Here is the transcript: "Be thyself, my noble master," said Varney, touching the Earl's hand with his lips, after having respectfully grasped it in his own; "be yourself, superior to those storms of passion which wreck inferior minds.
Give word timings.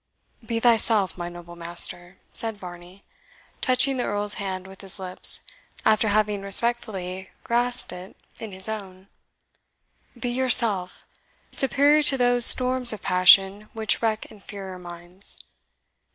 "Be 0.43 0.59
thyself, 0.59 1.15
my 1.15 1.29
noble 1.29 1.55
master," 1.55 2.17
said 2.33 2.57
Varney, 2.57 3.03
touching 3.61 3.97
the 3.97 4.03
Earl's 4.03 4.33
hand 4.41 4.65
with 4.65 4.81
his 4.81 4.97
lips, 4.97 5.41
after 5.85 6.07
having 6.07 6.41
respectfully 6.41 7.29
grasped 7.43 7.91
it 7.91 8.17
in 8.39 8.51
his 8.51 8.67
own; 8.67 9.09
"be 10.19 10.29
yourself, 10.31 11.05
superior 11.51 12.01
to 12.01 12.17
those 12.17 12.47
storms 12.47 12.91
of 12.91 13.03
passion 13.03 13.69
which 13.73 14.01
wreck 14.01 14.25
inferior 14.31 14.79
minds. 14.79 15.37